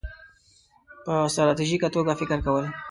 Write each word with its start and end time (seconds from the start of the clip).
-په 1.03 1.13
ستراتیژیکه 1.33 1.89
توګه 1.95 2.13
فکر 2.19 2.39
کول 2.45 2.65